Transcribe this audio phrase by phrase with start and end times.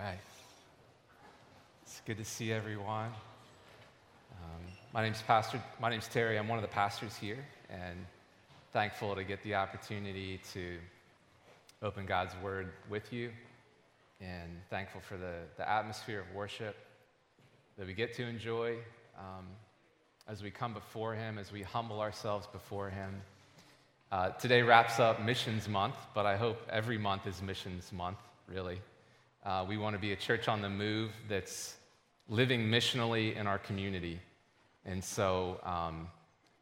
[0.00, 0.18] right.
[1.82, 3.10] It's good to see everyone.
[4.32, 4.62] Um,
[4.94, 5.62] my name's Pastor.
[5.78, 6.38] My name's Terry.
[6.38, 7.98] I'm one of the pastors here, and
[8.72, 10.78] thankful to get the opportunity to
[11.82, 13.30] open God's Word with you,
[14.22, 16.76] and thankful for the, the atmosphere of worship
[17.76, 18.76] that we get to enjoy
[19.18, 19.44] um,
[20.28, 23.20] as we come before Him, as we humble ourselves before Him.
[24.10, 28.80] Uh, today wraps up Missions Month, but I hope every month is Missions Month, really.
[29.44, 31.76] Uh, we want to be a church on the move that's
[32.28, 34.20] living missionally in our community.
[34.84, 36.08] And so, um,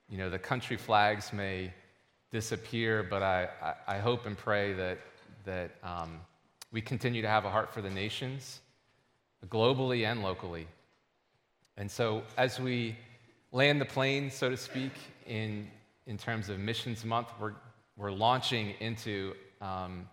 [0.09, 1.73] you know, the country flags may
[2.31, 3.49] disappear, but I,
[3.87, 4.99] I, hope and pray that,
[5.45, 6.21] that um,
[6.71, 8.61] we continue to have a heart for the nations,
[9.49, 10.67] globally and locally.
[11.77, 12.97] And so, as we
[13.51, 14.93] land the plane, so to speak,
[15.27, 15.69] in,
[16.07, 17.55] in terms of Missions Month, we're,
[17.97, 20.09] we're launching into um,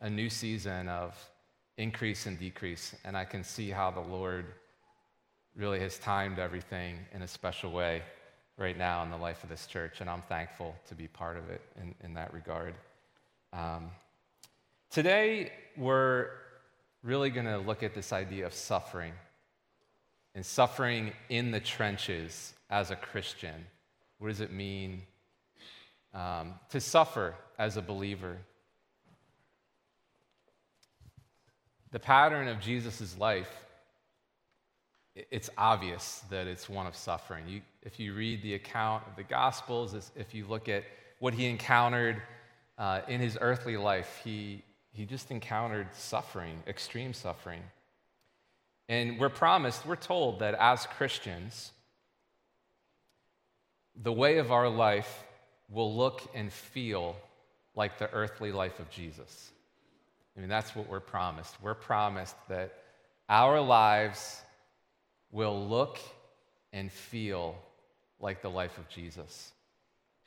[0.00, 1.14] a new season of
[1.80, 2.94] increase and decrease.
[3.04, 4.44] And I can see how the Lord
[5.56, 8.02] really has timed everything in a special way
[8.58, 10.00] right now in the life of this church.
[10.00, 12.74] And I'm thankful to be part of it in, in that regard.
[13.52, 13.90] Um,
[14.90, 16.28] today, we're
[17.02, 19.14] really going to look at this idea of suffering
[20.34, 23.66] and suffering in the trenches as a Christian.
[24.18, 25.02] What does it mean
[26.12, 28.36] um, to suffer as a believer?
[31.92, 33.50] The pattern of Jesus' life,
[35.14, 37.44] it's obvious that it's one of suffering.
[37.48, 40.84] You, if you read the account of the Gospels, if you look at
[41.18, 42.22] what he encountered
[42.78, 47.62] uh, in his earthly life, he, he just encountered suffering, extreme suffering.
[48.88, 51.72] And we're promised, we're told that as Christians,
[54.00, 55.24] the way of our life
[55.68, 57.16] will look and feel
[57.74, 59.50] like the earthly life of Jesus.
[60.40, 61.54] I mean, that's what we're promised.
[61.60, 62.72] We're promised that
[63.28, 64.40] our lives
[65.30, 65.98] will look
[66.72, 67.56] and feel
[68.20, 69.52] like the life of Jesus.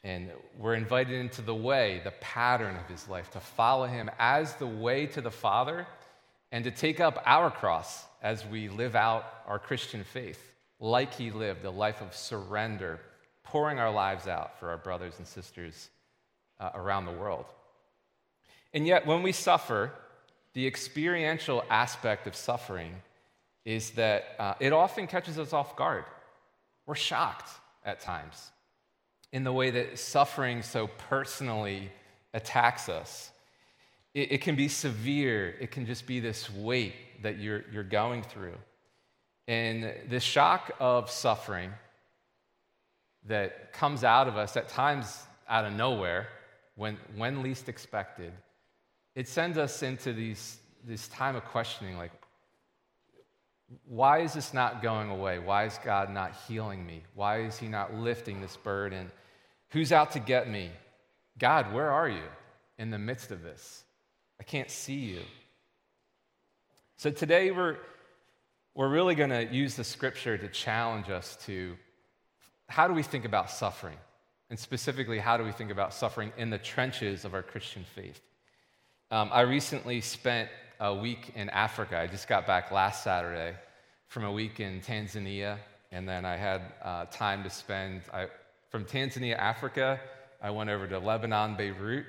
[0.03, 0.29] And
[0.59, 4.67] we're invited into the way, the pattern of his life, to follow him as the
[4.67, 5.87] way to the Father
[6.51, 11.31] and to take up our cross as we live out our Christian faith, like he
[11.31, 12.99] lived, a life of surrender,
[13.43, 15.89] pouring our lives out for our brothers and sisters
[16.59, 17.45] uh, around the world.
[18.73, 19.91] And yet, when we suffer,
[20.53, 22.93] the experiential aspect of suffering
[23.65, 26.05] is that uh, it often catches us off guard.
[26.85, 27.49] We're shocked
[27.85, 28.51] at times
[29.31, 31.91] in the way that suffering so personally
[32.33, 33.31] attacks us.
[34.13, 36.93] It, it can be severe, it can just be this weight
[37.23, 38.57] that you're, you're going through.
[39.47, 41.71] And the shock of suffering
[43.25, 46.27] that comes out of us at times out of nowhere,
[46.75, 48.33] when, when least expected,
[49.15, 52.11] it sends us into these, this time of questioning like,
[53.85, 55.39] why is this not going away?
[55.39, 57.03] Why is God not healing me?
[57.15, 59.11] Why is He not lifting this burden?
[59.69, 60.69] Who's out to get me?
[61.37, 62.23] God, where are you
[62.77, 63.83] in the midst of this?
[64.39, 65.21] I can't see you.
[66.97, 67.77] So today we're,
[68.75, 71.75] we're really going to use the scripture to challenge us to
[72.67, 73.97] how do we think about suffering?
[74.49, 78.21] And specifically, how do we think about suffering in the trenches of our Christian faith?
[79.13, 81.99] Um, I recently spent a week in Africa.
[81.99, 83.53] I just got back last Saturday
[84.07, 85.59] from a week in Tanzania,
[85.91, 88.01] and then I had uh, time to spend.
[88.11, 88.25] I,
[88.71, 89.99] from Tanzania, Africa,
[90.41, 92.07] I went over to Lebanon, Beirut,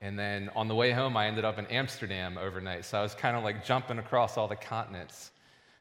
[0.00, 2.84] and then on the way home, I ended up in Amsterdam overnight.
[2.84, 5.32] So I was kind of like jumping across all the continents.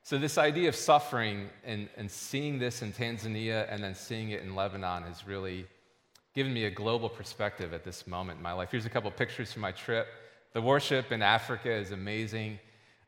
[0.01, 4.41] So, this idea of suffering and, and seeing this in Tanzania and then seeing it
[4.41, 5.67] in Lebanon has really
[6.33, 8.69] given me a global perspective at this moment in my life.
[8.71, 10.07] Here's a couple pictures from my trip.
[10.55, 12.59] The worship in Africa is amazing.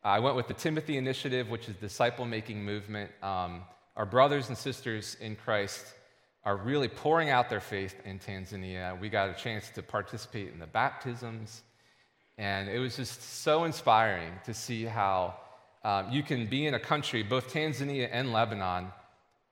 [0.04, 3.10] Uh, I went with the Timothy Initiative, which is disciple making movement.
[3.24, 3.62] Um,
[3.96, 5.94] our brothers and sisters in Christ
[6.44, 9.00] are really pouring out their faith in Tanzania.
[9.00, 11.62] We got a chance to participate in the baptisms,
[12.38, 15.36] and it was just so inspiring to see how
[15.86, 18.92] um, you can be in a country, both Tanzania and Lebanon.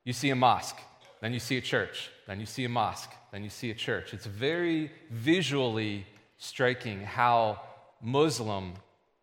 [0.03, 0.81] You see a mosque,
[1.21, 4.13] then you see a church, then you see a mosque, then you see a church.
[4.13, 6.05] It's very visually
[6.37, 7.61] striking how
[8.01, 8.73] Muslim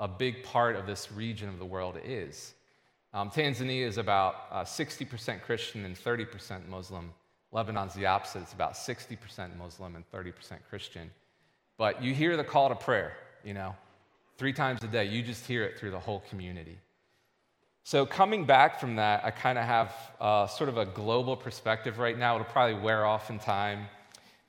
[0.03, 2.55] a big part of this region of the world is.
[3.15, 7.13] Um, Tanzania is about uh, 60% Christian and 30% Muslim.
[7.53, 10.33] Lebanon's the opposite, it's about 60% Muslim and 30%
[10.69, 11.11] Christian.
[11.79, 13.13] But you hear the call to prayer,
[13.45, 13.77] you know,
[14.39, 15.05] three times a day.
[15.05, 16.79] You just hear it through the whole community.
[17.85, 21.99] So, coming back from that, I kind of have uh, sort of a global perspective
[21.99, 22.37] right now.
[22.37, 23.87] It'll probably wear off in time.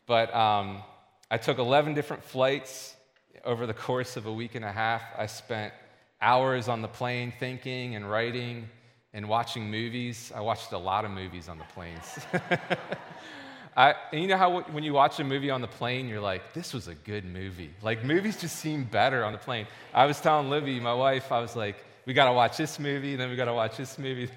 [0.06, 0.84] But um,
[1.32, 2.96] I took 11 different flights
[3.44, 5.74] over the course of a week and a half, I spent
[6.22, 8.70] hours on the plane thinking and writing
[9.14, 10.32] and watching movies.
[10.34, 12.20] I watched a lot of movies on the planes.
[13.76, 16.54] I, and you know how when you watch a movie on the plane, you're like,
[16.54, 17.72] this was a good movie.
[17.82, 19.68] Like, movies just seem better on the plane.
[19.94, 23.16] I was telling Libby, my wife, I was like, we got to watch this movie,
[23.16, 24.30] then we got to watch this movie.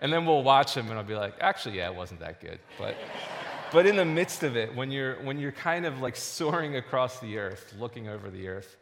[0.00, 2.58] and then we'll watch them, and I'll be like, actually, yeah, it wasn't that good.
[2.78, 2.96] But,
[3.72, 7.18] but in the midst of it, when you're, when you're kind of like soaring across
[7.20, 8.76] the earth, looking over the earth,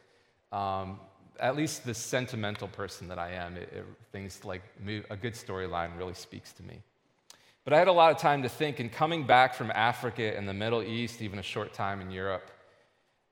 [0.51, 0.99] um,
[1.39, 4.61] at least the sentimental person that I am, it, it, things like
[5.09, 6.81] a good storyline really speaks to me.
[7.63, 10.47] But I had a lot of time to think, and coming back from Africa and
[10.47, 12.49] the Middle East, even a short time in Europe,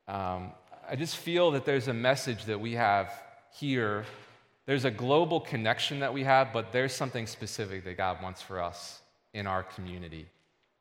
[0.08, 0.52] um,
[0.88, 3.12] I just feel that there's a message that we have
[3.54, 4.06] here.
[4.66, 8.62] There's a global connection that we have, but there's something specific that God wants for
[8.62, 9.02] us
[9.34, 10.28] in our community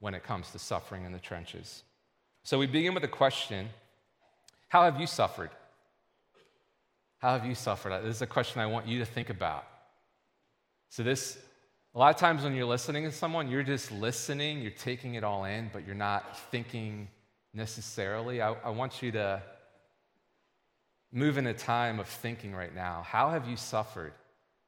[0.04, 1.82] when it comes to suffering in the trenches.
[2.42, 3.70] So we begin with a question
[4.68, 5.48] How have you suffered?
[7.20, 7.90] How have you suffered?
[7.90, 9.64] Uh, this is a question I want you to think about.
[10.90, 11.38] So, this,
[11.94, 15.24] a lot of times when you're listening to someone, you're just listening, you're taking it
[15.24, 17.08] all in, but you're not thinking
[17.54, 18.42] necessarily.
[18.42, 19.40] I, I want you to
[21.12, 23.06] move in a time of thinking right now.
[23.06, 24.12] How have you suffered?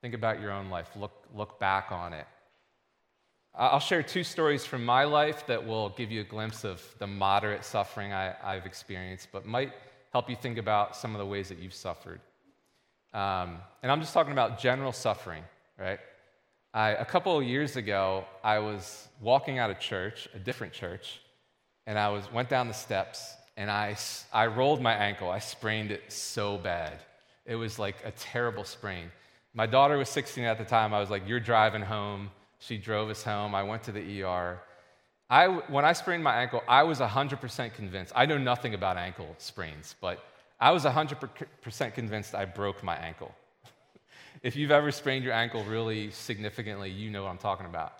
[0.00, 2.26] Think about your own life, look, look back on it.
[3.58, 7.06] I'll share two stories from my life that will give you a glimpse of the
[7.06, 9.72] moderate suffering I, have experienced, but might
[10.12, 12.20] help you think about some of the ways that you've suffered.
[13.14, 15.42] Um, and I'm just talking about general suffering,
[15.78, 15.98] right?
[16.74, 21.20] I, a couple of years ago, I was walking out of church, a different church,
[21.86, 23.96] and I was, went down the steps and I,
[24.34, 25.30] I rolled my ankle.
[25.30, 26.98] I sprained it so bad.
[27.46, 29.10] It was like a terrible sprain.
[29.54, 30.92] My daughter was 16 at the time.
[30.92, 32.30] I was like, You're driving home.
[32.58, 33.54] She drove us home.
[33.54, 34.60] I went to the ER.
[35.28, 38.12] I, when I sprained my ankle, I was 100% convinced.
[38.14, 40.24] I know nothing about ankle sprains, but
[40.60, 43.34] I was 100% convinced I broke my ankle.
[44.42, 47.94] if you've ever sprained your ankle really significantly, you know what I'm talking about.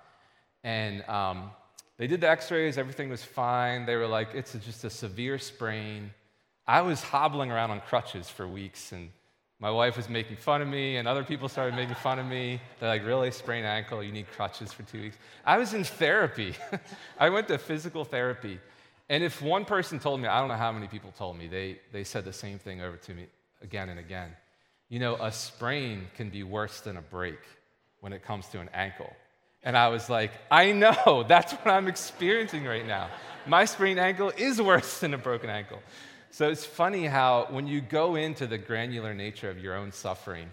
[0.62, 1.50] And um,
[1.98, 3.86] they did the x rays, everything was fine.
[3.86, 6.12] They were like, it's just a severe sprain.
[6.66, 9.10] I was hobbling around on crutches for weeks, and
[9.58, 12.60] my wife was making fun of me, and other people started making fun of me.
[12.78, 15.16] They're like, really, sprained ankle, you need crutches for two weeks.
[15.46, 16.54] I was in therapy.
[17.18, 18.60] I went to physical therapy.
[19.08, 21.78] And if one person told me, I don't know how many people told me, they,
[21.92, 23.26] they said the same thing over to me
[23.62, 24.30] again and again.
[24.88, 27.38] You know, a sprain can be worse than a break
[28.00, 29.10] when it comes to an ankle.
[29.62, 33.08] And I was like, I know, that's what I'm experiencing right now.
[33.46, 35.80] My sprained ankle is worse than a broken ankle.
[36.30, 40.50] So it's funny how when you go into the granular nature of your own suffering,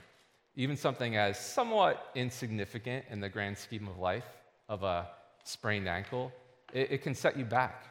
[0.56, 4.26] even something as somewhat insignificant in the grand scheme of life,
[4.70, 5.08] of a
[5.44, 6.32] sprained ankle,
[6.74, 7.86] it, it can set you back.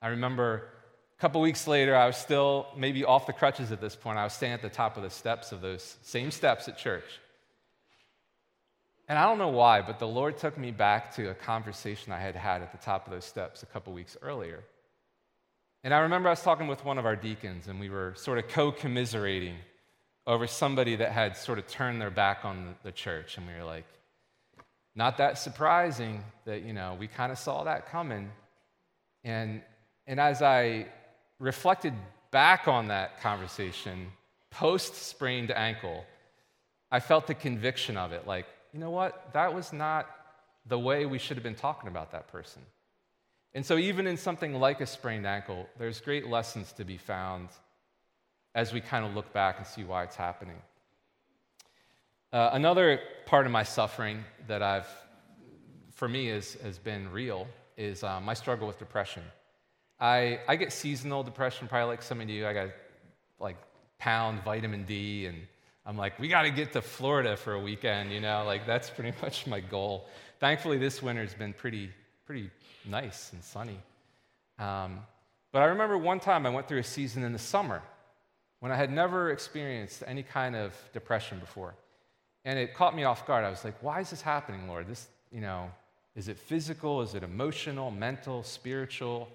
[0.00, 0.68] I remember
[1.16, 4.18] a couple weeks later, I was still maybe off the crutches at this point.
[4.18, 7.04] I was standing at the top of the steps of those same steps at church.
[9.08, 12.20] And I don't know why, but the Lord took me back to a conversation I
[12.20, 14.64] had had at the top of those steps a couple weeks earlier.
[15.84, 18.38] And I remember I was talking with one of our deacons, and we were sort
[18.38, 19.56] of co commiserating
[20.26, 23.36] over somebody that had sort of turned their back on the church.
[23.36, 23.86] And we were like,
[24.94, 28.30] not that surprising that, you know, we kind of saw that coming.
[29.24, 29.62] And
[30.06, 30.86] and as I
[31.38, 31.94] reflected
[32.30, 34.08] back on that conversation,
[34.50, 36.04] post sprained ankle,
[36.90, 39.32] I felt the conviction of it like, you know what?
[39.32, 40.08] That was not
[40.66, 42.62] the way we should have been talking about that person.
[43.54, 47.48] And so, even in something like a sprained ankle, there's great lessons to be found
[48.54, 50.56] as we kind of look back and see why it's happening.
[52.32, 54.88] Uh, another part of my suffering that I've,
[55.92, 59.22] for me, is, has been real is uh, my struggle with depression.
[60.00, 62.46] I, I get seasonal depression, probably like some of you.
[62.46, 62.70] I got
[63.38, 63.56] like
[63.98, 65.36] pound vitamin D, and
[65.84, 68.44] I'm like, we got to get to Florida for a weekend, you know?
[68.44, 70.08] Like, that's pretty much my goal.
[70.40, 71.90] Thankfully, this winter's been pretty,
[72.26, 72.50] pretty
[72.88, 73.78] nice and sunny.
[74.58, 75.00] Um,
[75.52, 77.82] but I remember one time I went through a season in the summer
[78.60, 81.74] when I had never experienced any kind of depression before.
[82.44, 83.44] And it caught me off guard.
[83.44, 84.88] I was like, why is this happening, Lord?
[84.88, 85.70] This, you know,
[86.16, 87.02] is it physical?
[87.02, 89.28] Is it emotional, mental, spiritual?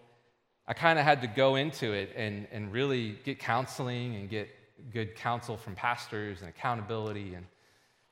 [0.68, 4.50] I kind of had to go into it and, and really get counseling and get
[4.92, 7.46] good counsel from pastors and accountability and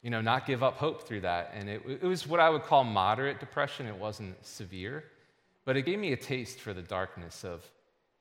[0.06, 1.52] you know not give up hope through that.
[1.54, 3.88] And it, it was what i would call moderate depression.
[3.88, 5.04] It wasn't severe
[5.66, 7.70] but it gave me a taste for the darkness of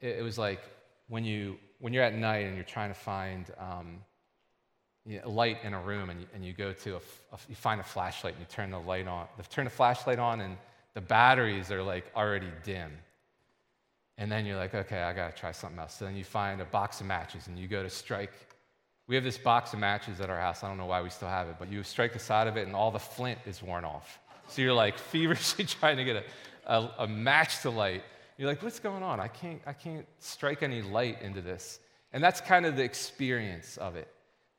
[0.01, 0.61] it, it was like
[1.09, 3.99] when you when you're at night and you're trying to find um,
[5.07, 7.01] you know, light in a room and you, and you go to a,
[7.33, 10.19] a, you find a flashlight and you turn the light on you turn the flashlight
[10.19, 10.57] on and
[10.95, 12.91] the batteries are like already dim.
[14.17, 15.95] And then you're like, okay, I got to try something else.
[15.97, 18.33] So then you find a box of matches and you go to strike
[19.07, 20.65] We have this box of matches at our house.
[20.65, 22.67] I don't know why we still have it, but you strike the side of it
[22.67, 24.19] and all the flint is worn off.
[24.49, 26.25] So you're like feverishly trying to get a,
[26.73, 28.03] a, a match to light.
[28.39, 29.21] You're like, what's going on?
[29.21, 31.81] I can't, I can't strike any light into this.
[32.13, 34.09] And that's kind of the experience of it,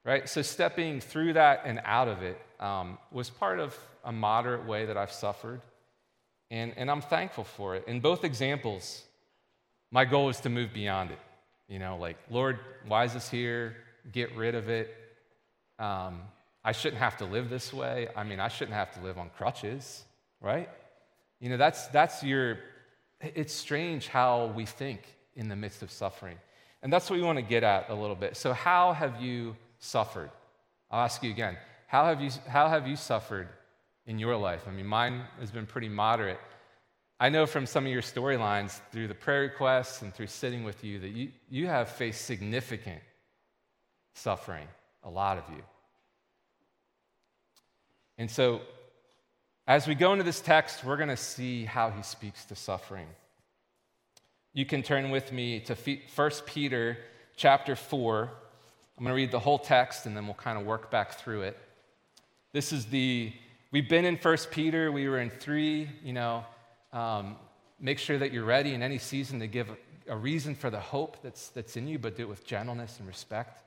[0.03, 0.29] right?
[0.29, 4.85] So stepping through that and out of it um, was part of a moderate way
[4.85, 5.61] that I've suffered.
[6.51, 7.85] And, and I'm thankful for it.
[7.87, 9.03] In both examples,
[9.91, 11.19] my goal is to move beyond it.
[11.67, 13.75] You know, like, Lord, why is this here?
[14.11, 14.93] Get rid of it.
[15.79, 16.21] Um,
[16.63, 18.07] I shouldn't have to live this way.
[18.15, 20.03] I mean, I shouldn't have to live on crutches,
[20.41, 20.69] right?
[21.39, 22.57] You know, that's, that's your,
[23.21, 25.01] it's strange how we think
[25.35, 26.37] in the midst of suffering.
[26.81, 28.37] And that's what we want to get at a little bit.
[28.37, 30.29] So, how have you suffered?
[30.89, 31.57] I'll ask you again.
[31.87, 33.47] How have you, how have you suffered
[34.05, 34.63] in your life?
[34.67, 36.39] I mean, mine has been pretty moderate.
[37.19, 40.83] I know from some of your storylines through the prayer requests and through sitting with
[40.83, 43.01] you that you, you have faced significant
[44.15, 44.67] suffering,
[45.03, 45.61] a lot of you.
[48.17, 48.61] And so,
[49.67, 53.07] as we go into this text, we're going to see how he speaks to suffering.
[54.53, 55.75] You can turn with me to
[56.15, 56.97] 1 Peter
[57.35, 58.29] chapter 4.
[58.97, 61.41] I'm going to read the whole text and then we'll kind of work back through
[61.41, 61.57] it.
[62.53, 63.33] This is the,
[63.71, 66.45] we've been in 1 Peter, we were in 3, you know.
[66.93, 67.35] Um,
[67.79, 70.79] make sure that you're ready in any season to give a, a reason for the
[70.79, 73.61] hope that's, that's in you, but do it with gentleness and respect.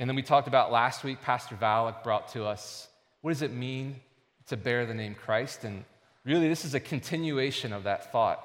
[0.00, 2.88] And then we talked about last week, Pastor Valak brought to us
[3.20, 4.00] what does it mean
[4.46, 5.62] to bear the name Christ?
[5.64, 5.84] And
[6.24, 8.42] really, this is a continuation of that thought.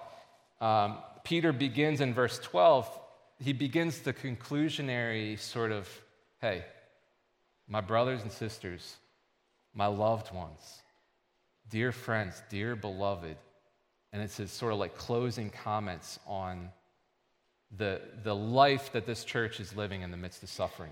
[0.59, 2.89] Um, Peter begins in verse 12,
[3.39, 5.87] he begins the conclusionary sort of,
[6.41, 6.65] hey,
[7.69, 8.97] my brothers and sisters,
[9.73, 10.81] my loved ones,
[11.69, 13.37] dear friends, dear beloved.
[14.11, 16.69] And it's his sort of like closing comments on
[17.77, 20.91] the, the life that this church is living in the midst of suffering.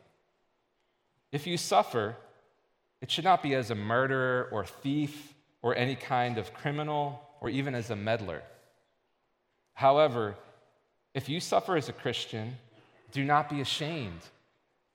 [1.31, 2.15] If you suffer,
[3.01, 7.49] it should not be as a murderer or thief or any kind of criminal or
[7.49, 8.41] even as a meddler.
[9.73, 10.35] However,
[11.13, 12.57] if you suffer as a Christian,
[13.11, 14.21] do not be ashamed,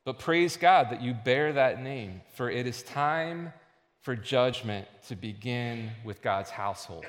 [0.04, 3.52] but praise God that you bear that name, for it is time
[4.00, 7.04] for judgment to begin with God's household.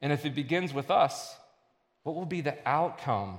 [0.00, 1.36] And if it begins with us,
[2.02, 3.38] what will be the outcome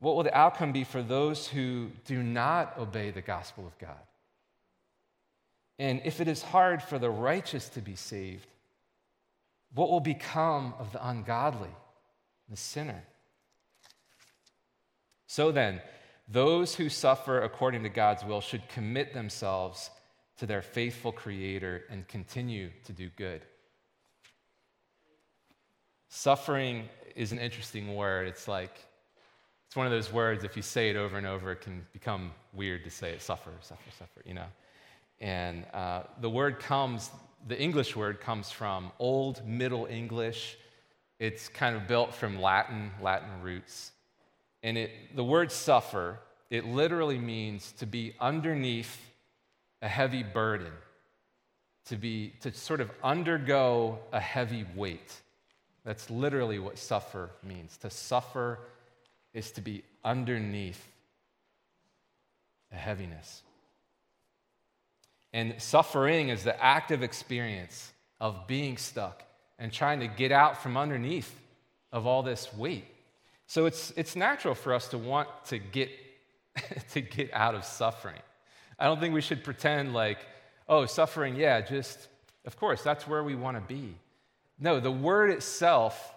[0.00, 4.00] what will the outcome be for those who do not obey the gospel of God?
[5.78, 8.46] And if it is hard for the righteous to be saved,
[9.74, 11.70] what will become of the ungodly,
[12.48, 13.02] the sinner?
[15.26, 15.80] So then,
[16.28, 19.90] those who suffer according to God's will should commit themselves
[20.38, 23.42] to their faithful Creator and continue to do good.
[26.08, 28.26] Suffering is an interesting word.
[28.26, 28.76] It's like
[29.70, 32.32] it's one of those words, if you say it over and over, it can become
[32.52, 34.48] weird to say it suffer, suffer, suffer, you know.
[35.20, 37.08] And uh, the word comes,
[37.46, 40.58] the English word comes from Old Middle English.
[41.20, 43.92] It's kind of built from Latin, Latin roots.
[44.64, 46.18] And it, the word suffer,
[46.50, 49.00] it literally means to be underneath
[49.82, 50.72] a heavy burden,
[51.84, 55.14] to, be, to sort of undergo a heavy weight.
[55.84, 58.58] That's literally what suffer means, to suffer
[59.32, 60.86] is to be underneath
[62.72, 63.42] a heaviness.
[65.32, 69.22] And suffering is the active experience of being stuck
[69.58, 71.32] and trying to get out from underneath
[71.92, 72.84] of all this weight.
[73.46, 75.90] So it's, it's natural for us to want to get,
[76.92, 78.20] to get out of suffering.
[78.78, 80.18] I don't think we should pretend like,
[80.68, 82.08] oh, suffering, yeah, just,
[82.46, 83.94] of course, that's where we want to be.
[84.58, 86.14] No, the word itself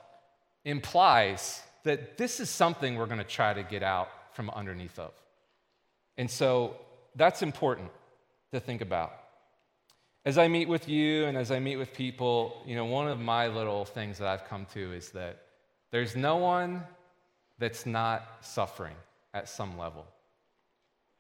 [0.64, 5.12] implies that this is something we're going to try to get out from underneath of.
[6.18, 6.76] And so
[7.16, 7.90] that's important
[8.52, 9.14] to think about.
[10.26, 13.20] As I meet with you and as I meet with people, you know, one of
[13.20, 15.42] my little things that I've come to is that
[15.92, 16.84] there's no one
[17.60, 18.96] that's not suffering
[19.34, 20.06] at some level.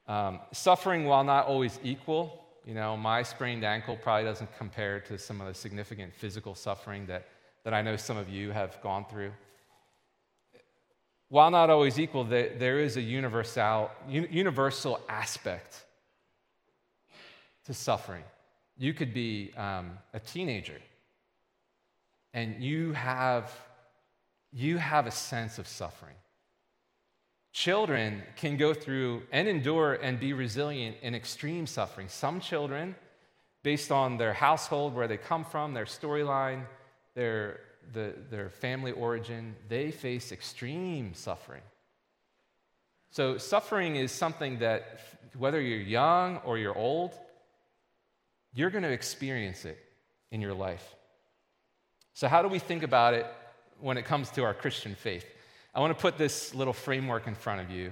[0.08, 5.18] Um, suffering, while not always equal, you know, my sprained ankle probably doesn't compare to
[5.18, 7.28] some of the significant physical suffering that,
[7.64, 9.32] that I know some of you have gone through
[11.34, 15.84] while not always equal, there is a universal, universal aspect
[17.66, 18.24] to suffering.
[18.78, 20.80] You could be um, a teenager
[22.36, 23.52] and you have,
[24.52, 26.14] you have a sense of suffering.
[27.52, 32.10] Children can go through and endure and be resilient in extreme suffering.
[32.10, 32.94] Some children,
[33.64, 36.62] based on their household, where they come from, their storyline,
[37.16, 37.60] their,
[37.92, 41.62] the, their family origin, they face extreme suffering.
[43.12, 45.00] So, suffering is something that,
[45.38, 47.14] whether you're young or you're old,
[48.54, 49.78] you're going to experience it
[50.32, 50.96] in your life.
[52.14, 53.28] So, how do we think about it
[53.80, 55.26] when it comes to our Christian faith?
[55.76, 57.92] I want to put this little framework in front of you.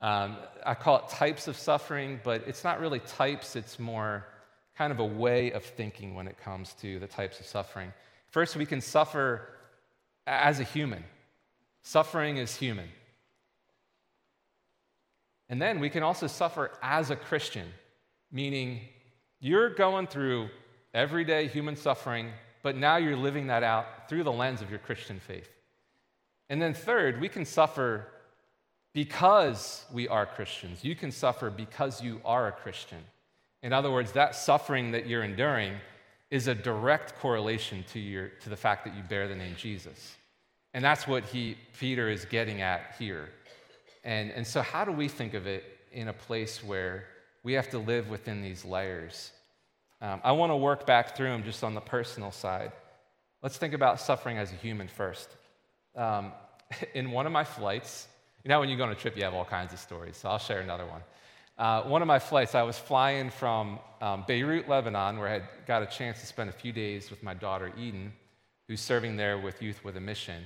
[0.00, 4.26] Um, I call it types of suffering, but it's not really types, it's more
[4.76, 7.92] kind of a way of thinking when it comes to the types of suffering.
[8.30, 9.48] First, we can suffer
[10.26, 11.04] as a human,
[11.82, 12.88] suffering is human.
[15.48, 17.66] And then we can also suffer as a Christian,
[18.30, 18.82] meaning
[19.40, 20.48] you're going through
[20.94, 22.30] everyday human suffering
[22.62, 25.48] but now you're living that out through the lens of your Christian faith.
[26.48, 28.06] And then, third, we can suffer
[28.92, 30.84] because we are Christians.
[30.84, 32.98] You can suffer because you are a Christian.
[33.62, 35.74] In other words, that suffering that you're enduring
[36.30, 40.16] is a direct correlation to, your, to the fact that you bear the name Jesus.
[40.72, 43.28] And that's what he, Peter is getting at here.
[44.04, 47.06] And, and so, how do we think of it in a place where
[47.42, 49.32] we have to live within these layers?
[50.00, 52.72] Um, I want to work back through them just on the personal side.
[53.42, 55.28] Let's think about suffering as a human first.
[55.96, 56.32] Um,
[56.94, 58.06] in one of my flights,
[58.44, 60.28] you know, when you go on a trip, you have all kinds of stories, so
[60.28, 61.02] I'll share another one.
[61.60, 65.42] Uh, one of my flights, I was flying from um, Beirut, Lebanon, where I had
[65.66, 68.14] got a chance to spend a few days with my daughter Eden,
[68.66, 70.42] who's serving there with Youth with a Mission.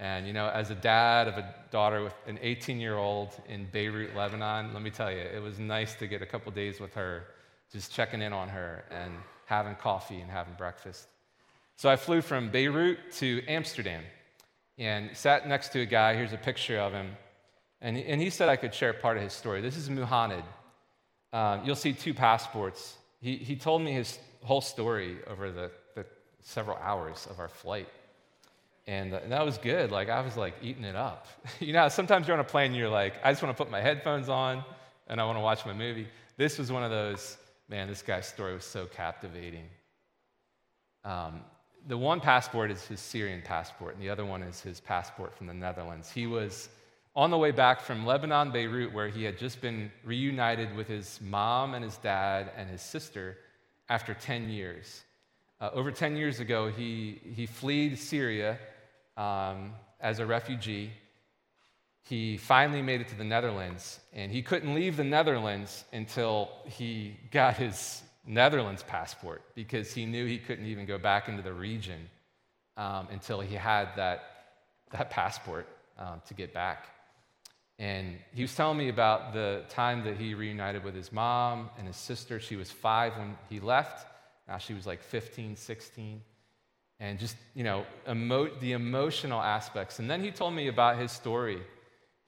[0.00, 3.66] And, you know, as a dad of a daughter with an 18 year old in
[3.66, 6.94] Beirut, Lebanon, let me tell you, it was nice to get a couple days with
[6.94, 7.28] her
[7.72, 9.12] just checking in on her and
[9.46, 11.06] having coffee and having breakfast.
[11.76, 14.02] So I flew from Beirut to Amsterdam
[14.78, 16.16] and sat next to a guy.
[16.16, 17.16] Here's a picture of him.
[17.82, 19.60] And he, and he said I could share part of his story.
[19.60, 20.44] This is Muhammad.
[21.32, 22.96] Uh, you'll see two passports.
[23.20, 26.04] He, he told me his whole story over the, the
[26.42, 27.88] several hours of our flight.
[28.86, 29.90] And, uh, and that was good.
[29.90, 31.26] Like, I was like eating it up.
[31.60, 33.70] you know, sometimes you're on a plane, and you're like, I just want to put
[33.70, 34.64] my headphones on
[35.06, 36.08] and I want to watch my movie.
[36.36, 37.36] This was one of those
[37.70, 39.64] man, this guy's story was so captivating.
[41.04, 41.40] Um,
[41.86, 45.46] the one passport is his Syrian passport, and the other one is his passport from
[45.46, 46.10] the Netherlands.
[46.10, 46.68] He was
[47.14, 51.20] on the way back from Lebanon, Beirut, where he had just been reunited with his
[51.20, 53.36] mom and his dad and his sister
[53.88, 55.02] after 10 years.
[55.60, 58.58] Uh, over 10 years ago, he, he fled Syria
[59.16, 60.92] um, as a refugee
[62.10, 67.16] he finally made it to the Netherlands, and he couldn't leave the Netherlands until he
[67.30, 72.08] got his Netherlands passport because he knew he couldn't even go back into the region
[72.76, 74.24] um, until he had that,
[74.90, 75.68] that passport
[75.98, 76.88] um, to get back.
[77.80, 81.88] And he was telling me about the time that he reunited with his mom and
[81.88, 82.38] his sister.
[82.38, 84.06] She was five when he left.
[84.46, 86.22] Now she was like 15, 16.
[87.00, 89.98] And just, you know, emo- the emotional aspects.
[89.98, 91.62] And then he told me about his story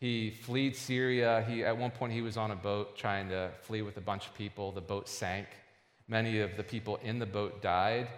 [0.03, 1.47] he fled Syria.
[1.49, 4.27] He, at one point, he was on a boat trying to flee with a bunch
[4.27, 4.73] of people.
[4.73, 5.47] The boat sank.
[6.09, 8.09] Many of the people in the boat died.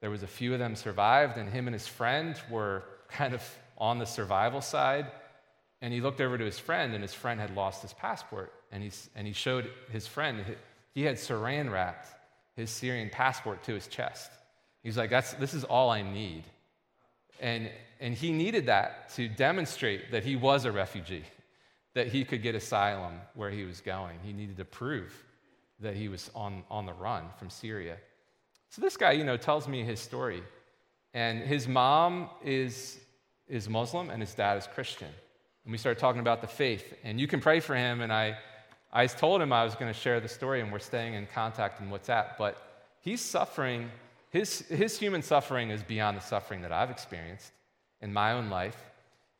[0.00, 3.42] There was a few of them survived, and him and his friend were kind of
[3.76, 5.10] on the survival side.
[5.84, 8.54] And he looked over to his friend, and his friend had lost his passport.
[8.72, 10.42] And he, and he showed his friend,
[10.94, 12.08] he had saran wrapped
[12.56, 14.30] his Syrian passport to his chest.
[14.82, 16.44] He's like, That's, This is all I need.
[17.38, 17.68] And,
[18.00, 21.24] and he needed that to demonstrate that he was a refugee,
[21.92, 24.18] that he could get asylum where he was going.
[24.22, 25.12] He needed to prove
[25.80, 27.98] that he was on, on the run from Syria.
[28.70, 30.44] So this guy, you know, tells me his story.
[31.12, 32.98] And his mom is,
[33.46, 35.10] is Muslim and his dad is Christian.
[35.64, 36.94] And we started talking about the faith.
[37.04, 38.00] And you can pray for him.
[38.00, 38.38] And I,
[38.92, 41.80] I told him I was going to share the story, and we're staying in contact
[41.80, 42.36] in WhatsApp.
[42.38, 42.56] But
[43.00, 43.90] he's suffering
[44.34, 47.52] his, his human suffering is beyond the suffering that I've experienced
[48.02, 48.76] in my own life,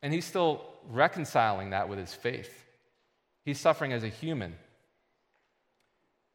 [0.01, 2.63] and he's still reconciling that with his faith.
[3.43, 4.55] He's suffering as a human.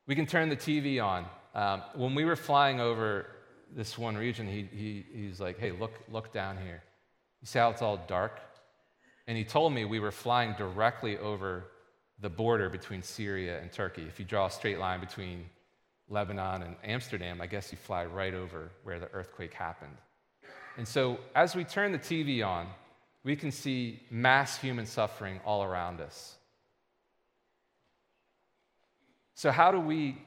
[0.06, 1.24] We can turn the TV on.
[1.54, 3.28] Um, when we were flying over
[3.74, 6.82] this one region, he, he, he's like, hey, look, look down here.
[7.40, 8.40] You see how it's all dark?
[9.30, 11.68] And he told me we were flying directly over
[12.18, 14.02] the border between Syria and Turkey.
[14.02, 15.44] If you draw a straight line between
[16.08, 19.96] Lebanon and Amsterdam, I guess you fly right over where the earthquake happened.
[20.76, 22.66] And so, as we turn the TV on,
[23.22, 26.34] we can see mass human suffering all around us.
[29.36, 30.18] So, how do we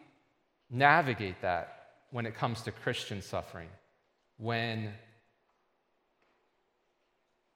[0.70, 3.68] navigate that when it comes to Christian suffering?
[4.38, 4.94] When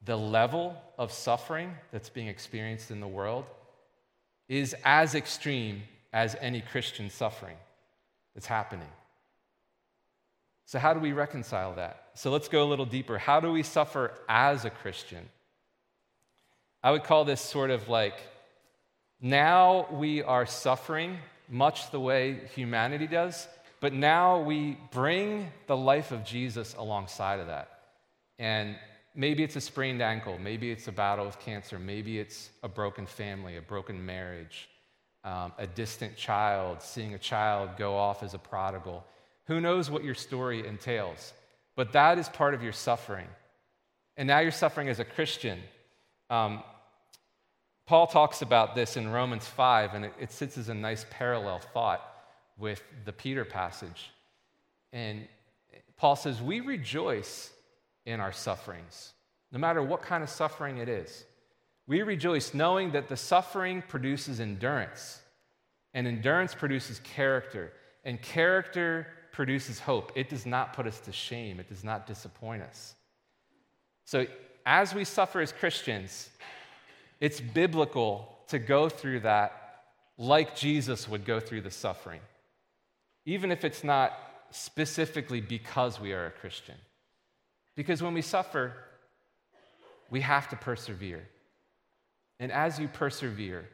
[0.04, 3.46] the level of suffering that's being experienced in the world
[4.48, 5.84] is as extreme
[6.14, 7.58] as any Christian suffering
[8.34, 8.88] that's happening.
[10.66, 12.10] So, how do we reconcile that?
[12.14, 13.18] So, let's go a little deeper.
[13.18, 15.28] How do we suffer as a Christian?
[16.84, 18.16] I would call this sort of like
[19.20, 21.18] now we are suffering
[21.50, 23.48] much the way humanity does,
[23.80, 27.70] but now we bring the life of Jesus alongside of that.
[28.38, 28.76] And
[29.18, 33.06] maybe it's a sprained ankle, maybe it's a battle with cancer, maybe it's a broken
[33.06, 34.70] family, a broken marriage,
[35.26, 39.04] um, a distant child, seeing a child go off as a prodigal
[39.48, 41.34] who knows what your story entails?
[41.76, 43.28] But that is part of your suffering.
[44.18, 45.60] And now you're suffering as a Christian.
[46.30, 46.64] Um,
[47.86, 51.60] Paul talks about this in Romans 5, and it, it sits as a nice parallel
[51.60, 52.02] thought
[52.58, 54.12] with the Peter passage.
[54.92, 55.26] And
[55.96, 57.52] Paul says, We rejoice
[58.08, 59.14] in our sufferings,
[59.52, 61.26] no matter what kind of suffering it is.
[61.88, 65.22] We rejoice knowing that the suffering produces endurance,
[65.94, 67.74] and endurance produces character,
[68.06, 70.14] and character produces hope.
[70.16, 72.96] It does not put us to shame, it does not disappoint us.
[74.06, 74.26] So,
[74.66, 76.30] as we suffer as Christians,
[77.20, 79.82] it's biblical to go through that
[80.18, 82.22] like Jesus would go through the suffering,
[83.26, 84.14] even if it's not
[84.52, 86.76] specifically because we are a Christian.
[87.78, 88.74] Because when we suffer,
[90.10, 91.26] we have to persevere.
[92.42, 93.70] And as you persevere,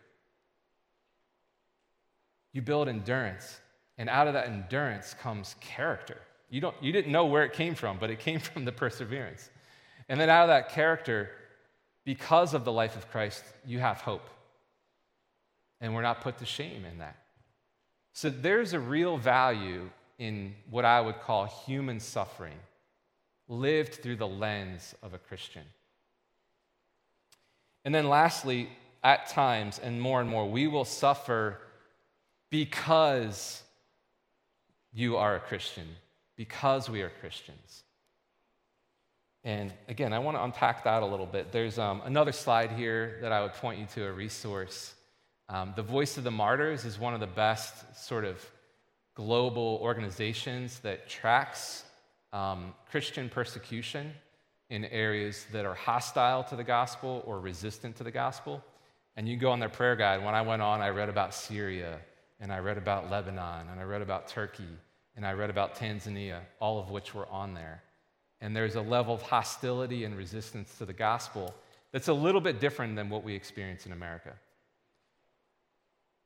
[2.52, 3.60] you build endurance
[3.98, 6.18] and out of that endurance comes character.
[6.50, 9.50] You, don't, you didn't know where it came from, but it came from the perseverance.
[10.10, 11.30] And then out of that character,
[12.06, 14.30] because of the life of Christ, you have hope.
[15.80, 17.18] And we're not put to shame in that.
[18.14, 19.90] So there's a real value
[20.20, 22.58] in what I would call human suffering,
[23.54, 25.64] lived through the lens of a Christian.
[27.86, 28.70] And then lastly,
[29.04, 31.60] at times, and more and more, we will suffer
[32.50, 33.62] because
[34.94, 35.88] you are a Christian
[36.36, 37.84] because we are Christians.
[39.44, 41.52] And again, I want to unpack that a little bit.
[41.52, 44.96] There's um, another slide here that I would point you to a resource.
[45.50, 48.44] Um, the Voice of the Martyrs is one of the best sort of
[49.16, 51.84] global organizations that tracks
[52.34, 54.12] um, Christian persecution
[54.70, 58.64] in areas that are hostile to the gospel or resistant to the gospel.
[59.16, 60.26] And you go on their prayer guide.
[60.26, 62.00] When I went on, I read about Syria
[62.40, 64.68] and I read about Lebanon, and I read about Turkey,
[65.16, 67.82] and I read about Tanzania, all of which were on there.
[68.42, 71.54] And there's a level of hostility and resistance to the gospel
[71.94, 74.34] that's a little bit different than what we experience in America.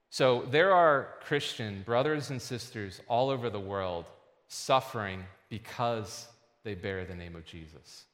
[0.09, 4.05] So there are Christian brothers and sisters all over the world
[4.47, 6.27] suffering because
[6.63, 8.05] they bear the name of Jesus.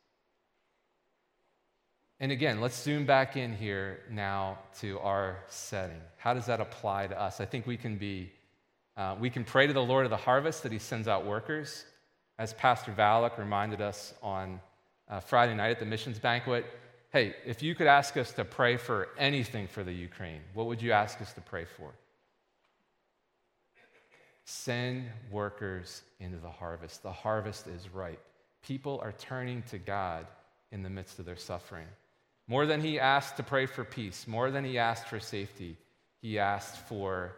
[2.20, 6.00] And again, let's zoom back in here now to our setting.
[6.18, 7.42] How does that apply to us?
[7.42, 8.32] I think we can be,
[8.96, 11.86] uh, we can pray to the Lord of the harvest that He sends out workers.
[12.40, 14.62] As Pastor Valak reminded us on
[15.10, 16.66] uh, Friday night at the missions banquet,
[17.12, 20.82] hey, if you could ask us to pray for anything for the Ukraine, what would
[20.82, 21.92] you ask us to pray for?
[24.46, 27.04] Send workers into the harvest.
[27.04, 28.24] The harvest is ripe.
[28.62, 30.28] People are turning to God
[30.72, 31.88] in the midst of their suffering.
[32.48, 35.78] More than he asked to pray for peace, more than he asked for safety,
[36.22, 37.36] he asked for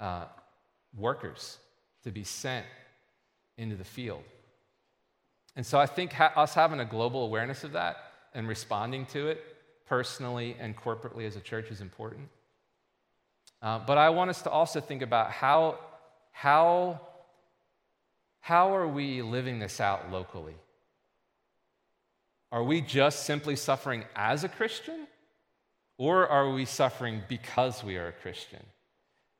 [0.00, 0.24] uh,
[0.96, 1.58] workers
[2.04, 2.66] to be sent
[3.56, 4.22] into the field.
[5.56, 7.96] And so I think ha- us having a global awareness of that
[8.34, 9.44] and responding to it
[9.86, 12.28] personally and corporately as a church is important.
[13.60, 15.78] Uh, but I want us to also think about how,
[16.32, 17.00] how,
[18.40, 20.56] how are we living this out locally?
[22.50, 25.06] Are we just simply suffering as a Christian?
[25.98, 28.62] Or are we suffering because we are a Christian?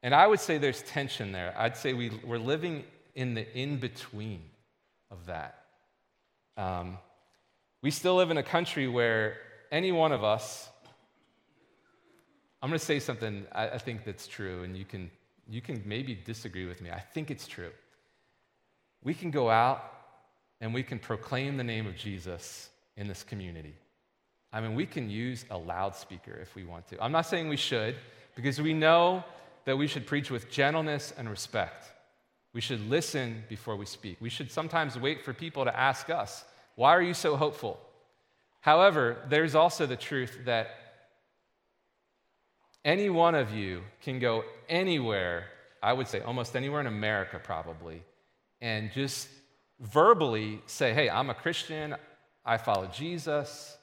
[0.02, 1.54] And I would say there's tension there.
[1.56, 4.40] I'd say we, we're living in the in between
[5.10, 5.64] of that.
[6.56, 6.98] Um,
[7.82, 9.36] we still live in a country where
[9.70, 10.68] any one of us,
[12.62, 15.10] I'm going to say something I, I think that's true, and you can,
[15.48, 16.90] you can maybe disagree with me.
[16.90, 17.70] I think it's true.
[19.02, 19.82] We can go out
[20.60, 23.74] and we can proclaim the name of Jesus in this community.
[24.52, 27.02] I mean, we can use a loudspeaker if we want to.
[27.02, 27.96] I'm not saying we should,
[28.34, 29.24] because we know
[29.64, 31.86] that we should preach with gentleness and respect.
[32.52, 34.18] We should listen before we speak.
[34.20, 37.80] We should sometimes wait for people to ask us, Why are you so hopeful?
[38.60, 40.70] However, there's also the truth that
[42.84, 45.46] any one of you can go anywhere,
[45.82, 48.02] I would say almost anywhere in America probably,
[48.60, 49.28] and just
[49.80, 51.96] verbally say, hey, I'm a Christian,
[52.44, 53.76] I follow Jesus,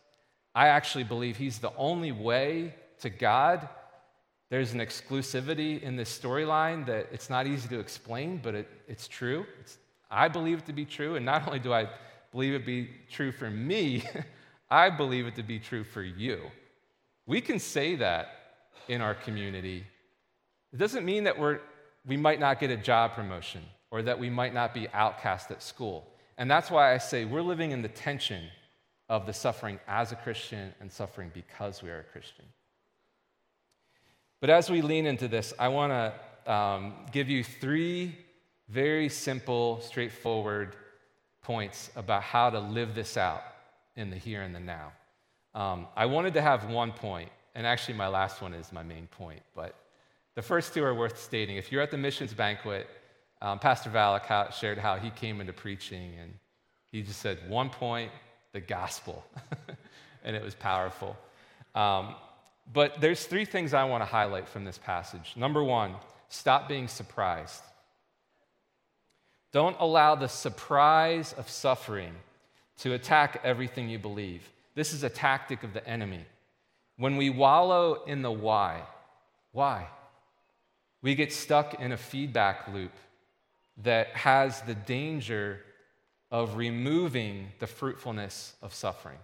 [0.53, 3.69] I actually believe he's the only way to God.
[4.49, 9.07] There's an exclusivity in this storyline that it's not easy to explain, but it, it's
[9.07, 9.45] true.
[9.61, 9.77] It's,
[10.09, 11.87] I believe it to be true, and not only do I
[12.31, 14.03] believe it to be true for me,
[14.69, 16.41] I believe it to be true for you.
[17.25, 18.38] We can say that
[18.87, 19.85] in our community.
[20.73, 21.59] It doesn't mean that we're,
[22.05, 23.61] we might not get a job promotion
[23.91, 26.07] or that we might not be outcast at school.
[26.37, 28.43] And that's why I say we're living in the tension
[29.09, 32.45] of the suffering as a Christian and suffering because we are a Christian.
[34.39, 38.15] But as we lean into this, I want to um, give you three
[38.69, 40.75] very simple, straightforward
[41.41, 43.41] points about how to live this out
[43.95, 44.91] in the here and the now.
[45.55, 49.07] Um, I wanted to have one point, and actually, my last one is my main
[49.07, 49.75] point, but
[50.35, 51.57] the first two are worth stating.
[51.57, 52.87] If you're at the missions banquet,
[53.41, 56.33] um, Pastor Valak shared how he came into preaching, and
[56.91, 58.11] he just said, one point,
[58.53, 59.25] the gospel.
[60.23, 61.17] and it was powerful.
[61.75, 62.15] Um,
[62.71, 65.33] but there's three things I want to highlight from this passage.
[65.35, 65.95] Number one,
[66.29, 67.63] stop being surprised.
[69.51, 72.13] Don't allow the surprise of suffering
[72.79, 74.47] to attack everything you believe.
[74.75, 76.25] This is a tactic of the enemy.
[76.99, 78.81] When we wallow in the why,
[79.53, 79.87] why?
[81.01, 82.91] We get stuck in a feedback loop
[83.83, 85.61] that has the danger
[86.29, 89.17] of removing the fruitfulness of suffering.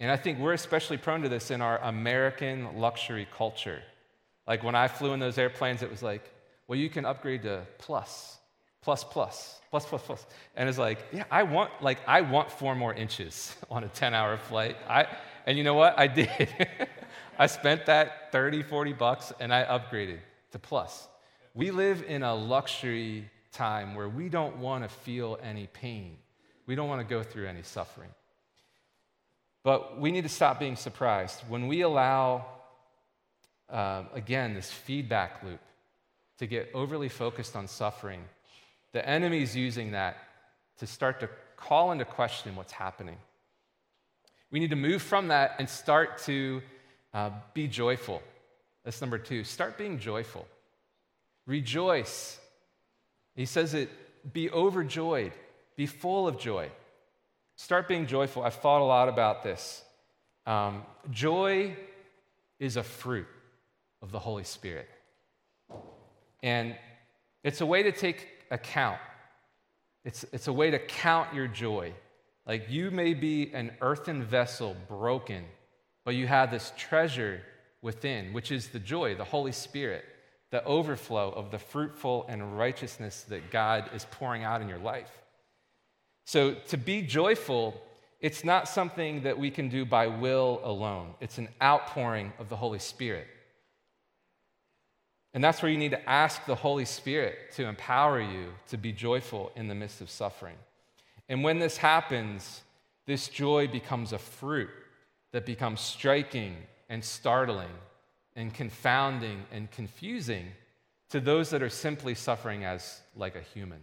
[0.00, 3.82] And I think we're especially prone to this in our American luxury culture.
[4.46, 6.32] Like when I flew in those airplanes, it was like,
[6.66, 8.38] well, you can upgrade to plus,
[8.80, 10.26] plus, plus, plus, plus, plus.
[10.56, 14.14] And it's like, yeah, I want, like, I want four more inches on a 10
[14.14, 14.78] hour flight.
[14.88, 15.06] I,
[15.46, 15.98] and you know what?
[15.98, 16.48] I did.
[17.38, 20.18] I spent that 30, 40 bucks and I upgraded
[20.52, 21.08] to plus.
[21.54, 26.16] We live in a luxury time where we don't want to feel any pain.
[26.66, 28.10] We don't want to go through any suffering.
[29.62, 31.40] But we need to stop being surprised.
[31.48, 32.46] When we allow,
[33.68, 35.60] uh, again, this feedback loop
[36.38, 38.24] to get overly focused on suffering,
[38.92, 40.16] the enemy's using that
[40.78, 43.16] to start to call into question what's happening.
[44.52, 46.62] We need to move from that and start to
[47.12, 48.22] uh, be joyful.
[48.84, 49.42] That's number two.
[49.42, 50.46] Start being joyful.
[51.46, 52.38] Rejoice
[53.34, 53.90] he says it
[54.32, 55.32] be overjoyed,
[55.76, 56.70] be full of joy.
[57.56, 58.42] Start being joyful.
[58.42, 59.82] I've thought a lot about this.
[60.46, 61.76] Um, joy
[62.58, 63.26] is a fruit
[64.00, 64.88] of the Holy Spirit.
[66.42, 66.76] And
[67.44, 68.98] it's a way to take account.
[70.04, 71.92] It's, it's a way to count your joy.
[72.46, 75.44] Like you may be an earthen vessel broken,
[76.04, 77.42] but you have this treasure
[77.80, 80.04] within, which is the joy, the Holy Spirit
[80.52, 85.10] the overflow of the fruitful and righteousness that God is pouring out in your life.
[86.26, 87.82] So, to be joyful,
[88.20, 92.56] it's not something that we can do by will alone, it's an outpouring of the
[92.56, 93.26] Holy Spirit.
[95.34, 98.92] And that's where you need to ask the Holy Spirit to empower you to be
[98.92, 100.56] joyful in the midst of suffering.
[101.32, 102.60] And when this happens,
[103.06, 104.68] this joy becomes a fruit
[105.32, 106.54] that becomes striking
[106.90, 107.70] and startling
[108.36, 110.48] and confounding and confusing
[111.08, 113.80] to those that are simply suffering as like a human.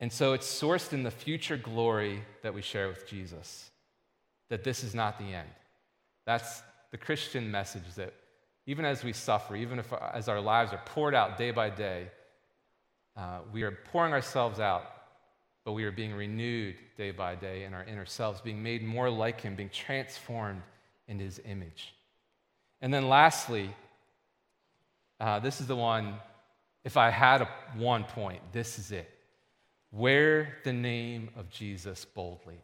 [0.00, 3.70] And so it's sourced in the future glory that we share with Jesus,
[4.50, 5.48] that this is not the end.
[6.26, 8.14] That's the Christian message that
[8.66, 12.08] even as we suffer, even if as our lives are poured out day by day,
[13.16, 14.90] uh, we are pouring ourselves out,
[15.64, 19.08] but we are being renewed day by day in our inner selves, being made more
[19.08, 20.62] like Him, being transformed
[21.08, 21.94] in His image.
[22.80, 23.74] And then lastly,
[25.20, 26.14] uh, this is the one,
[26.84, 29.10] if I had a one point, this is it.
[29.90, 32.58] Wear the name of Jesus boldly.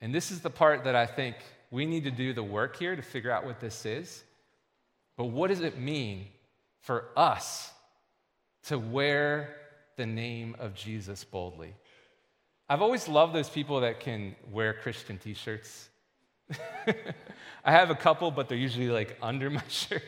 [0.00, 1.36] And this is the part that I think
[1.70, 4.22] we need to do the work here to figure out what this is.
[5.16, 6.26] But what does it mean
[6.80, 7.72] for us
[8.64, 9.56] to wear
[9.96, 11.74] the name of Jesus boldly?
[12.68, 15.88] I've always loved those people that can wear Christian t shirts.
[17.64, 20.02] I have a couple, but they're usually like under my shirt.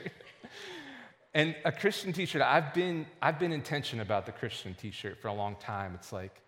[1.34, 5.18] and a Christian t shirt, I've been, I've been intention about the Christian t shirt
[5.20, 5.92] for a long time.
[5.94, 6.40] It's like,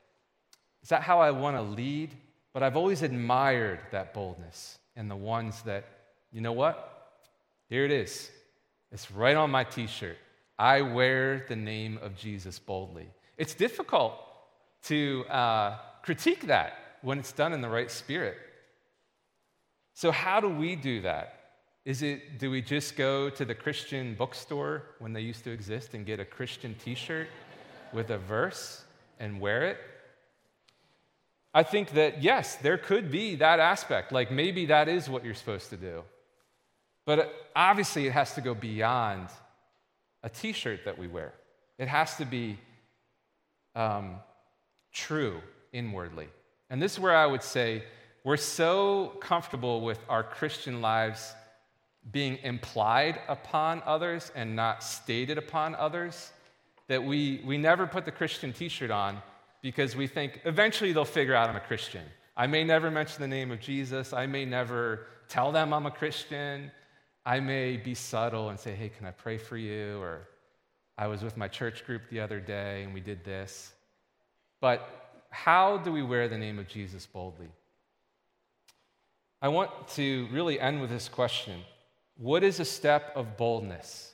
[0.83, 2.14] is that how I want to lead?
[2.55, 5.85] But I've always admired that boldness and the ones that,
[6.33, 7.11] you know what?
[7.68, 8.31] Here it is.
[8.90, 10.16] It's right on my t shirt.
[10.59, 13.09] I wear the name of Jesus boldly.
[13.37, 14.14] It's difficult
[14.85, 15.77] to uh,
[16.09, 18.38] critique that when it's done in the right spirit.
[19.92, 21.27] So, how do we do that?
[21.85, 25.92] Is it, do we just go to the Christian bookstore when they used to exist
[25.92, 27.29] and get a Christian t shirt
[27.92, 28.85] with a verse
[29.21, 29.77] and wear it?
[31.53, 34.11] I think that, yes, there could be that aspect.
[34.11, 36.05] Like maybe that is what you're supposed to do.
[37.05, 39.29] But obviously, it has to go beyond
[40.23, 41.35] a t shirt that we wear,
[41.77, 42.59] it has to be
[43.75, 44.16] um,
[44.90, 45.42] true
[45.79, 46.29] inwardly.
[46.71, 47.85] And this is where I would say
[48.25, 51.33] we're so comfortable with our Christian lives
[52.11, 56.33] being implied upon others and not stated upon others
[56.88, 59.23] that we, we never put the Christian t shirt on
[59.62, 62.05] because we think eventually they'll figure out I'm a Christian.
[62.37, 64.12] I may never mention the name of Jesus.
[64.12, 66.71] I may never tell them I'm a Christian.
[67.27, 70.01] I may be subtle and say, hey, can I pray for you?
[70.01, 70.29] Or
[70.97, 73.73] I was with my church group the other day and we did this.
[74.61, 75.08] But
[75.44, 77.46] how do we wear the name of Jesus boldly?
[79.40, 81.61] I want to really end with this question
[82.16, 84.12] What is a step of boldness?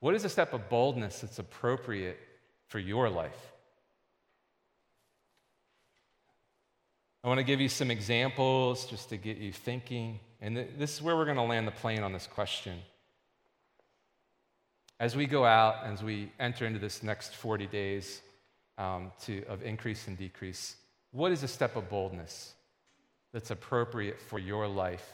[0.00, 2.18] What is a step of boldness that's appropriate
[2.68, 3.52] for your life?
[7.22, 10.20] I want to give you some examples just to get you thinking.
[10.40, 12.78] And this is where we're going to land the plane on this question.
[14.98, 18.20] As we go out, as we enter into this next 40 days
[18.78, 20.76] um, to, of increase and decrease,
[21.12, 22.54] what is a step of boldness
[23.32, 25.06] that's appropriate for your life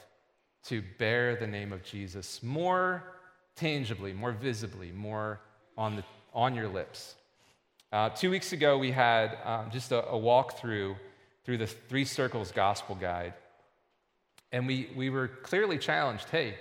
[0.64, 3.02] to bear the name of Jesus more
[3.56, 5.40] tangibly, more visibly, more
[5.76, 7.14] on, the, on your lips?
[7.92, 10.96] Uh, two weeks ago, we had um, just a, a walkthrough
[11.44, 13.34] through the Three Circles Gospel Guide.
[14.52, 16.54] And we, we were clearly challenged hey,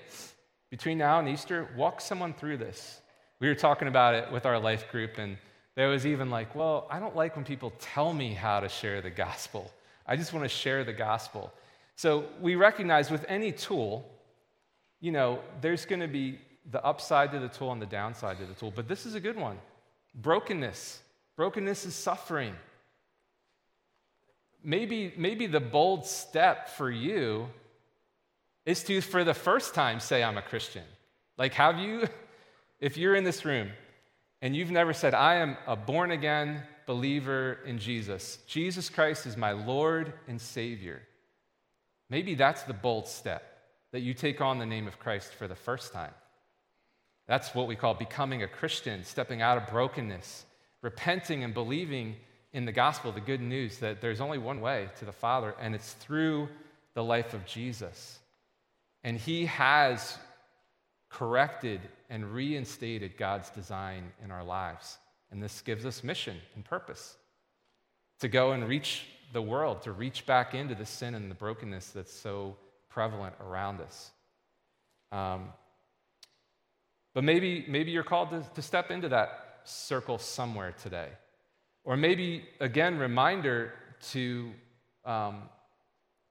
[0.70, 3.02] between now and Easter, walk someone through this.
[3.40, 5.38] We were talking about it with our life group, and
[5.80, 9.02] there was even like, well, I don't like when people tell me how to share
[9.02, 9.72] the gospel.
[10.06, 11.54] I just want to share the gospel.
[11.96, 14.06] So we recognize with any tool,
[15.00, 16.40] you know, there's going to be
[16.70, 19.22] the upside to the tool and the downside to the tool, but this is a
[19.22, 19.58] good one.
[20.16, 21.02] Brokenness.
[21.38, 22.54] Brokenness is suffering
[24.64, 27.48] maybe, maybe the bold step for you
[28.66, 30.84] is to, for the first time, say, I'm a Christian.
[31.38, 32.08] Like, have you,
[32.80, 33.70] if you're in this room
[34.42, 39.38] and you've never said, I am a born again believer in Jesus, Jesus Christ is
[39.38, 41.02] my Lord and Savior,
[42.10, 43.44] maybe that's the bold step
[43.92, 46.14] that you take on the name of Christ for the first time.
[47.28, 50.46] That's what we call becoming a Christian, stepping out of brokenness,
[50.82, 52.16] repenting and believing
[52.54, 55.76] in the gospel the good news that there's only one way to the Father, and
[55.76, 56.50] it's through
[56.96, 58.20] the life of Jesus.
[59.04, 60.18] And He has
[61.10, 64.98] corrected and reinstated God's design in our lives.
[65.32, 67.18] And this gives us mission and purpose
[68.20, 71.92] to go and reach the world, to reach back into the sin and the brokenness
[71.92, 72.56] that's so
[72.90, 74.12] prevalent around us.
[75.12, 75.50] Um,
[77.14, 81.10] but maybe, maybe you're called to, to step into that circle somewhere today.
[81.84, 83.74] Or maybe, again, reminder
[84.12, 84.52] to,
[85.06, 85.44] um,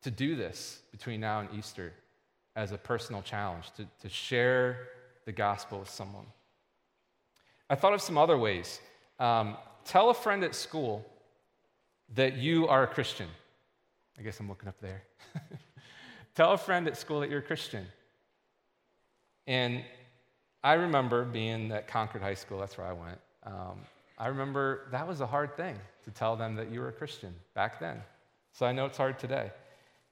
[0.02, 1.92] to do this between now and Easter
[2.58, 4.88] as a personal challenge, to, to share
[5.26, 6.26] the gospel with someone.
[7.70, 8.80] I thought of some other ways.
[9.20, 11.06] Um, tell a friend at school
[12.16, 13.28] that you are a Christian.
[14.18, 15.04] I guess I'm looking up there.
[16.34, 17.86] tell a friend at school that you're a Christian.
[19.46, 19.84] And
[20.64, 23.20] I remember being at Concord High School, that's where I went.
[23.44, 23.78] Um,
[24.18, 27.32] I remember that was a hard thing to tell them that you were a Christian
[27.54, 28.02] back then.
[28.50, 29.52] So I know it's hard today.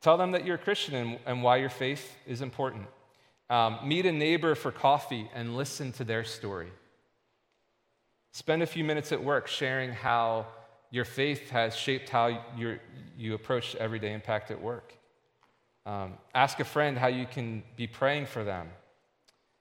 [0.06, 2.86] Tell them that you're a Christian and, and why your faith is important.
[3.50, 6.68] Um, meet a neighbor for coffee and listen to their story.
[8.30, 10.46] Spend a few minutes at work sharing how
[10.92, 12.40] your faith has shaped how
[13.18, 14.96] you approach everyday impact at work.
[15.84, 18.68] Um, ask a friend how you can be praying for them.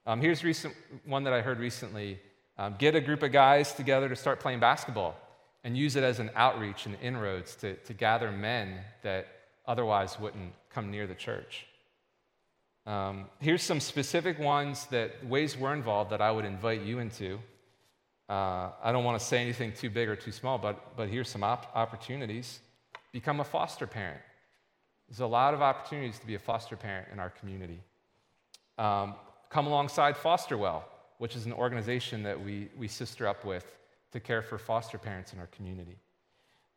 [0.06, 2.20] Um, here's recent one that I heard recently.
[2.60, 5.16] Um, get a group of guys together to start playing basketball
[5.64, 9.35] and use it as an outreach and inroads to, to gather men that
[9.68, 11.66] otherwise wouldn't come near the church.
[12.86, 17.40] Um, here's some specific ones that ways we're involved that I would invite you into.
[18.30, 21.30] Uh, I don't want to say anything too big or too small, but, but here's
[21.30, 22.60] some op- opportunities.
[23.12, 24.22] Become a foster parent.
[25.08, 27.80] There's a lot of opportunities to be a foster parent in our community.
[28.78, 29.16] Um,
[29.50, 30.84] come alongside Fosterwell
[31.18, 33.66] which is an organization that we, we sister up with
[34.12, 35.98] to care for foster parents in our community.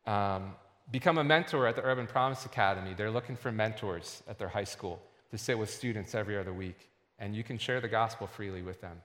[0.06, 0.54] Um,
[0.90, 2.94] become a mentor at the Urban Promise Academy.
[2.94, 6.88] They're looking for mentors at their high school to sit with students every other week,
[7.18, 9.02] and you can share the gospel freely with them.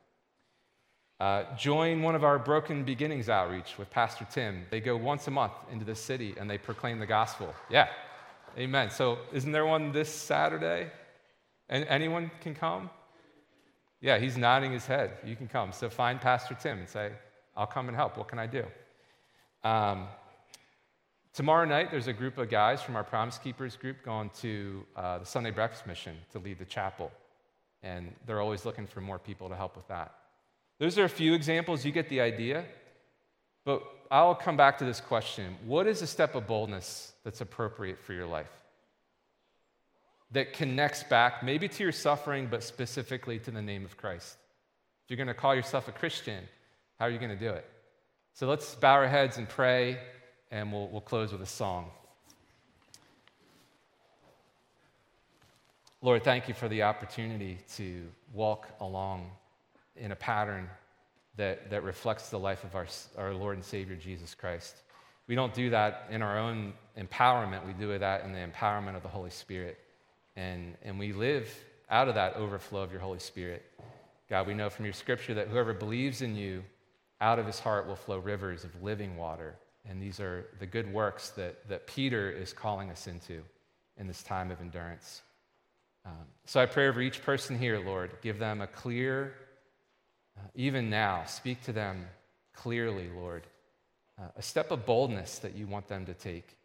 [1.19, 4.65] Uh, join one of our Broken Beginnings outreach with Pastor Tim.
[4.69, 7.53] They go once a month into the city and they proclaim the gospel.
[7.69, 7.87] Yeah,
[8.57, 8.91] Amen.
[8.91, 10.91] So, isn't there one this Saturday?
[11.69, 12.91] And anyone can come?
[13.99, 15.17] Yeah, he's nodding his head.
[15.25, 15.71] You can come.
[15.71, 17.13] So, find Pastor Tim and say,
[17.57, 18.15] I'll come and help.
[18.15, 18.65] What can I do?
[19.63, 20.07] Um,
[21.33, 25.17] tomorrow night, there's a group of guys from our Promise Keepers group going to uh,
[25.19, 27.11] the Sunday breakfast mission to lead the chapel.
[27.81, 30.13] And they're always looking for more people to help with that.
[30.79, 31.85] Those are a few examples.
[31.85, 32.65] You get the idea.
[33.65, 38.01] But I'll come back to this question What is a step of boldness that's appropriate
[38.01, 38.51] for your life?
[40.31, 44.37] That connects back maybe to your suffering, but specifically to the name of Christ.
[45.03, 46.43] If you're going to call yourself a Christian,
[46.99, 47.65] how are you going to do it?
[48.33, 49.99] So let's bow our heads and pray,
[50.53, 51.89] and we'll, we'll close with a song.
[56.03, 59.31] Lord, thank you for the opportunity to walk along
[59.95, 60.69] in a pattern
[61.37, 62.85] that, that reflects the life of our,
[63.17, 64.75] our Lord and Savior Jesus Christ.
[65.27, 69.01] We don't do that in our own empowerment, we do that in the empowerment of
[69.01, 69.79] the Holy Spirit.
[70.35, 71.49] And, and we live
[71.89, 73.65] out of that overflow of your Holy Spirit.
[74.29, 76.63] God, we know from your scripture that whoever believes in you,
[77.21, 79.55] out of his heart will flow rivers of living water.
[79.89, 83.41] And these are the good works that, that Peter is calling us into
[83.97, 85.21] in this time of endurance.
[86.05, 86.13] Um,
[86.45, 89.33] so I pray over each person here, Lord, give them a clear
[90.37, 92.07] uh, even now, speak to them
[92.53, 93.43] clearly, Lord.
[94.19, 96.57] Uh, a step of boldness that you want them to take.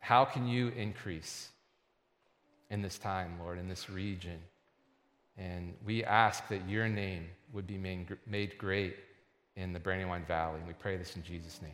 [0.00, 1.48] How can you increase
[2.70, 4.38] in this time, Lord, in this region?
[5.36, 8.96] And we ask that your name would be made, great
[9.56, 10.58] in the Brandywine Valley.
[10.58, 11.70] And we pray this in Jesus' name.